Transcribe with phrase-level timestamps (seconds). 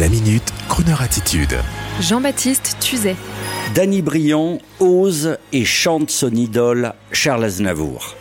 [0.00, 1.54] La minute, Kroneur attitude.
[2.00, 3.14] Jean-Baptiste Tuzet.
[3.74, 8.16] Danny Briand ose et chante son idole Charles Aznavour.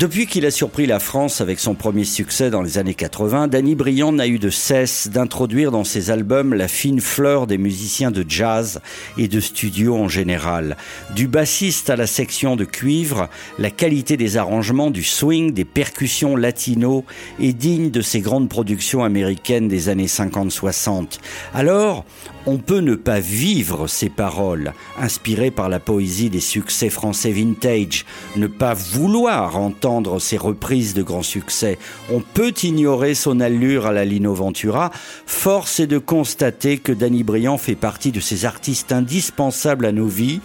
[0.00, 3.76] Depuis qu'il a surpris la France avec son premier succès dans les années 80, Danny
[3.76, 8.24] Briand n'a eu de cesse d'introduire dans ses albums la fine fleur des musiciens de
[8.28, 8.80] jazz
[9.16, 10.76] et de studio en général.
[11.14, 13.28] Du bassiste à la section de cuivre,
[13.60, 17.04] la qualité des arrangements, du swing, des percussions latino
[17.40, 21.20] est digne de ces grandes productions américaines des années 50-60.
[21.54, 22.04] Alors,
[22.46, 28.04] on peut ne pas vivre ces paroles, inspirées par la poésie des succès français vintage,
[28.36, 29.83] ne pas vouloir entendre
[30.18, 31.78] ces reprises de grands succès.
[32.10, 34.90] On peut ignorer son allure à la Lino Ventura.
[35.26, 40.06] Force est de constater que Danny Briand fait partie de ces artistes indispensables à nos
[40.06, 40.40] vies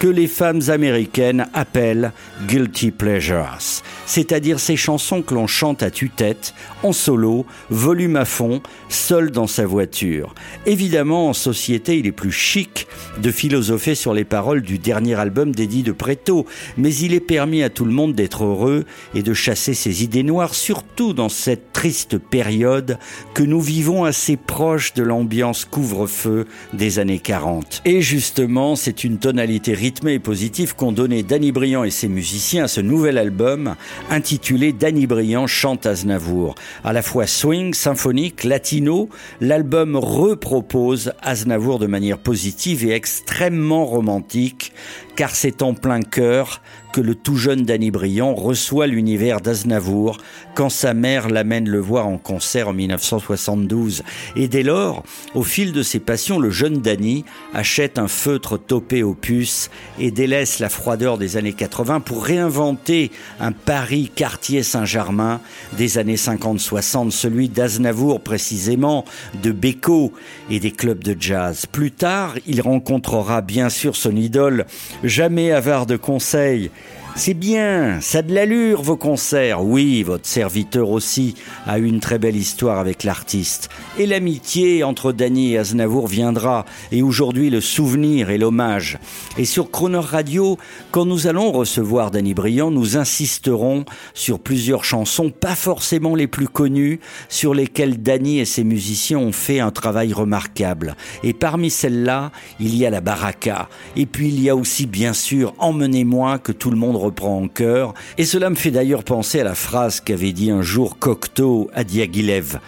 [0.00, 2.12] que les femmes américaines appellent
[2.48, 3.58] guilty pleasures,
[4.06, 9.46] c'est-à-dire ces chansons que l'on chante à tue-tête, en solo, volume à fond, seul dans
[9.46, 10.34] sa voiture.
[10.64, 12.86] Évidemment, en société, il est plus chic
[13.18, 16.46] de philosopher sur les paroles du dernier album d'Eddie de Preto,
[16.78, 20.22] mais il est permis à tout le monde d'être heureux et de chasser ses idées
[20.22, 22.98] noires, surtout dans cette triste période
[23.32, 27.80] que nous vivons assez proche de l'ambiance couvre-feu des années 40.
[27.86, 32.64] Et justement, c'est une tonalité rythmé et positif qu'ont donné Danny Briand et ses musiciens
[32.64, 33.76] à ce nouvel album
[34.10, 36.54] intitulé Danny Briand chante Aznavour.
[36.84, 39.08] À la fois swing, symphonique, latino,
[39.40, 44.74] l'album repropose Aznavour de manière positive et extrêmement romantique
[45.16, 50.18] car c'est en plein cœur que le tout jeune Danny Briand reçoit l'univers d'Aznavour
[50.54, 54.02] quand sa mère l'amène le voir en concert en 1972.
[54.36, 55.02] Et dès lors,
[55.34, 60.10] au fil de ses passions, le jeune Danny achète un feutre topé aux puces et
[60.10, 63.10] délaisse la froideur des années 80 pour réinventer
[63.40, 65.40] un Paris quartier Saint-Germain
[65.76, 69.04] des années 50-60, celui d'Aznavour précisément,
[69.42, 70.12] de Beko
[70.50, 71.66] et des clubs de jazz.
[71.66, 74.66] Plus tard, il rencontrera bien sûr son idole
[75.04, 76.70] jamais avare de conseils.
[77.16, 79.62] C'est bien, ça a de l'allure vos concerts.
[79.62, 81.34] Oui, votre serviteur aussi
[81.66, 83.68] a eu une très belle histoire avec l'artiste.
[83.98, 86.64] Et l'amitié entre Danny et Aznavour viendra.
[86.92, 88.98] Et aujourd'hui, le souvenir et l'hommage.
[89.36, 90.56] Et sur Croner Radio,
[90.92, 93.84] quand nous allons recevoir Danny Briand, nous insisterons
[94.14, 99.32] sur plusieurs chansons, pas forcément les plus connues, sur lesquelles Danny et ses musiciens ont
[99.32, 100.96] fait un travail remarquable.
[101.22, 103.68] Et parmi celles-là, il y a la baraka.
[103.96, 107.48] Et puis il y a aussi, bien sûr, Emmenez-moi que tout le monde reprend en
[107.48, 111.70] cœur, et cela me fait d'ailleurs penser à la phrase qu'avait dit un jour Cocteau
[111.74, 112.58] à Diaghilev.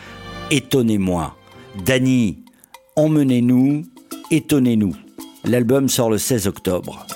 [0.50, 1.36] Étonnez-moi.
[1.84, 2.38] Dany,
[2.96, 3.84] emmenez-nous,
[4.30, 4.94] étonnez-nous.
[5.44, 7.06] L'album sort le 16 octobre.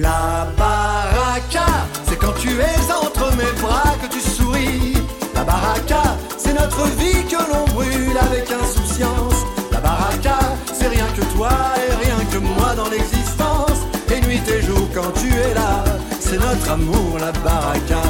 [0.00, 1.66] La baraka,
[2.08, 4.94] c'est quand tu es entre mes bras que tu souris.
[5.34, 9.44] La baraka, c'est notre vie que l'on brûle avec insouciance.
[9.72, 10.38] La baraka,
[10.72, 11.50] c'est rien que toi
[11.82, 13.80] et rien que moi dans l'existence.
[14.14, 15.82] Et nuit et jour quand tu es là,
[16.20, 18.02] c'est notre amour, la baraka.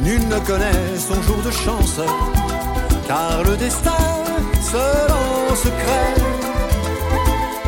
[0.00, 2.00] Nul ne connaît son jour de chance,
[3.06, 4.06] car le destin,
[4.62, 6.14] seul en secret,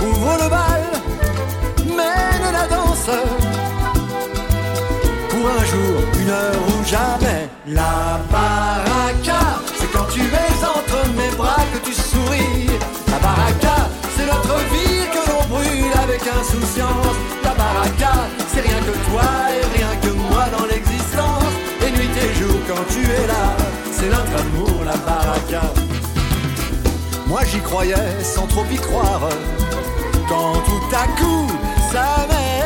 [0.01, 0.90] ouvre le bal
[5.28, 7.48] Pour un jour, une heure ou jamais.
[7.66, 12.66] La baraka, c'est quand tu es entre mes bras que tu souris.
[13.09, 13.76] La baraka,
[14.16, 17.16] c'est notre vie que l'on brûle avec insouciance.
[17.44, 18.12] La baraka,
[18.53, 21.54] c'est rien que toi et rien que moi dans l'existence.
[21.87, 23.44] Et nuit et jour quand tu es là,
[23.93, 25.62] c'est notre amour la baraka.
[27.26, 29.28] Moi j'y croyais sans trop y croire.
[30.28, 31.47] Quand tout à coup
[31.93, 32.59] ça m'est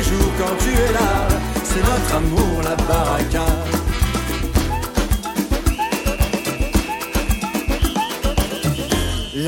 [0.00, 1.10] les jours quand tu es là.
[1.64, 3.46] C'est notre amour, la baraka.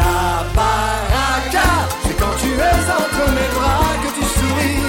[0.00, 1.68] La baraka,
[2.02, 4.82] c'est quand tu es entre mes bras que tu souris.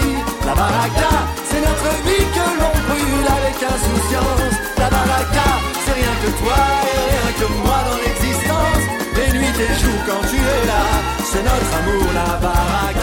[0.46, 1.12] La baraka,
[1.50, 4.56] c'est notre vie que l'on brûle avec insouciance.
[4.78, 5.48] La baraka,
[5.84, 6.62] c'est rien que toi
[6.92, 8.84] et rien que moi dans l'existence.
[9.18, 10.84] Les nuits, les jours quand tu es là,
[11.30, 13.03] c'est notre amour, la baraka.